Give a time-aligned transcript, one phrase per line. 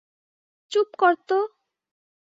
[0.71, 1.37] চুপ কর তো।